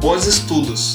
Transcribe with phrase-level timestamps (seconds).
[0.00, 0.94] Bons estudos!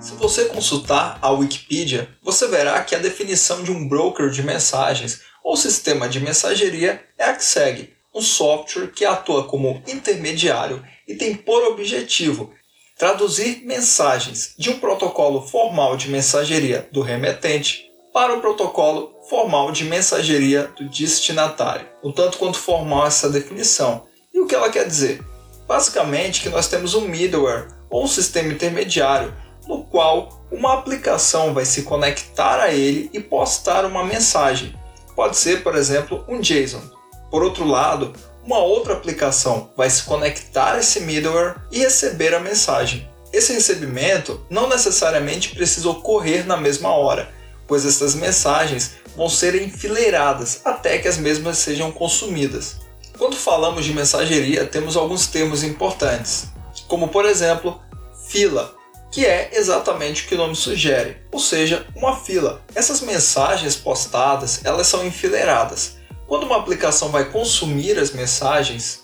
[0.00, 5.20] Se você consultar a Wikipedia, você verá que a definição de um broker de mensagens
[5.44, 11.14] ou sistema de mensageria é a que segue: um software que atua como intermediário e
[11.14, 12.52] tem por objetivo
[12.98, 19.84] traduzir mensagens de um protocolo formal de mensageria do remetente para o protocolo formal de
[19.84, 21.86] mensageria do destinatário.
[22.02, 24.08] O tanto quanto formal essa definição.
[24.34, 25.29] E o que ela quer dizer?
[25.70, 29.32] Basicamente que nós temos um middleware ou um sistema intermediário
[29.68, 34.74] no qual uma aplicação vai se conectar a ele e postar uma mensagem.
[35.14, 36.82] Pode ser, por exemplo, um JSON.
[37.30, 38.12] Por outro lado,
[38.44, 43.08] uma outra aplicação vai se conectar a esse middleware e receber a mensagem.
[43.32, 47.32] Esse recebimento não necessariamente precisa ocorrer na mesma hora,
[47.68, 52.89] pois essas mensagens vão ser enfileiradas até que as mesmas sejam consumidas.
[53.20, 56.46] Quando falamos de mensageria, temos alguns termos importantes,
[56.88, 57.78] como por exemplo,
[58.26, 58.74] fila,
[59.12, 62.62] que é exatamente o que o nome sugere, ou seja, uma fila.
[62.74, 65.98] Essas mensagens postadas, elas são enfileiradas.
[66.26, 69.02] Quando uma aplicação vai consumir as mensagens,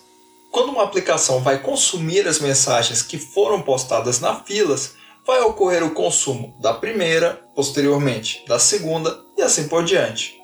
[0.51, 4.95] quando uma aplicação vai consumir as mensagens que foram postadas na filas,
[5.27, 10.41] vai ocorrer o consumo da primeira, posteriormente da segunda e assim por diante.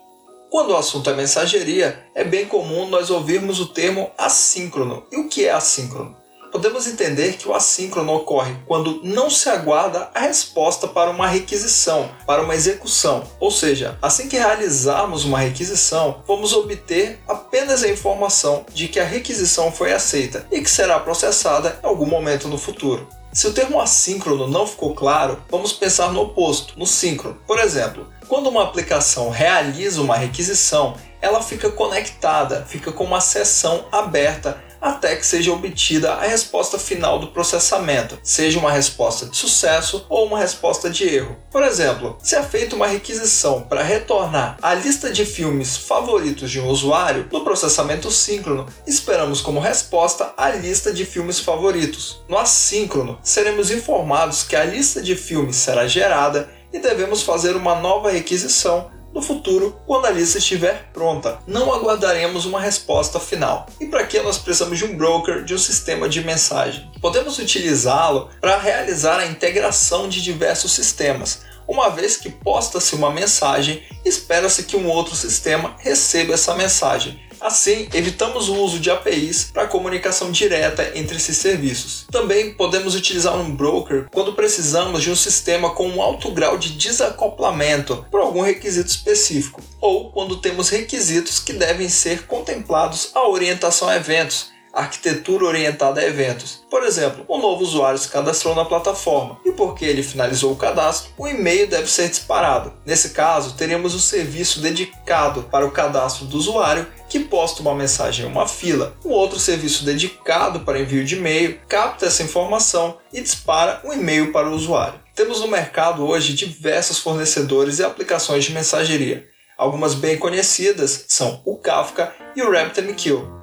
[0.53, 5.03] Quando o assunto é mensageria, é bem comum nós ouvirmos o termo assíncrono.
[5.11, 6.15] E o que é assíncrono?
[6.51, 12.07] Podemos entender que o assíncrono ocorre quando não se aguarda a resposta para uma requisição,
[12.27, 13.23] para uma execução.
[13.39, 19.05] Ou seja, assim que realizarmos uma requisição, vamos obter apenas a informação de que a
[19.05, 23.07] requisição foi aceita e que será processada em algum momento no futuro.
[23.33, 27.35] Se o termo assíncrono não ficou claro, vamos pensar no oposto, no síncrono.
[27.47, 33.85] Por exemplo, quando uma aplicação realiza uma requisição, ela fica conectada, fica com uma sessão
[33.91, 40.05] aberta até que seja obtida a resposta final do processamento, seja uma resposta de sucesso
[40.09, 41.37] ou uma resposta de erro.
[41.49, 46.59] Por exemplo, se é feita uma requisição para retornar a lista de filmes favoritos de
[46.59, 52.21] um usuário, no processamento síncrono, esperamos como resposta a lista de filmes favoritos.
[52.27, 57.75] No assíncrono, seremos informados que a lista de filmes será gerada e devemos fazer uma
[57.75, 58.91] nova requisição
[59.23, 61.39] futuro, quando a lista estiver pronta.
[61.47, 63.65] Não aguardaremos uma resposta final.
[63.79, 66.91] E para que nós precisamos de um broker, de um sistema de mensagem?
[67.01, 71.41] Podemos utilizá-lo para realizar a integração de diversos sistemas.
[71.67, 77.21] Uma vez que posta-se uma mensagem, espera-se que um outro sistema receba essa mensagem.
[77.43, 82.07] Assim, evitamos o uso de APIs para comunicação direta entre esses serviços.
[82.09, 86.69] Também podemos utilizar um broker quando precisamos de um sistema com um alto grau de
[86.69, 93.89] desacoplamento por algum requisito específico, ou quando temos requisitos que devem ser contemplados à orientação
[93.89, 96.63] a eventos, arquitetura orientada a eventos.
[96.69, 101.11] Por exemplo, um novo usuário se cadastrou na plataforma e porque ele finalizou o cadastro,
[101.17, 102.73] o e-mail deve ser disparado.
[102.83, 108.25] Nesse caso, teríamos um serviço dedicado para o cadastro do usuário que posta uma mensagem
[108.25, 108.97] em uma fila.
[109.05, 114.31] Um outro serviço dedicado para envio de e-mail capta essa informação e dispara um e-mail
[114.31, 114.99] para o usuário.
[115.13, 119.27] Temos no mercado hoje diversos fornecedores e aplicações de mensageria.
[119.55, 123.42] Algumas bem conhecidas são o Kafka e o RabbitMQ.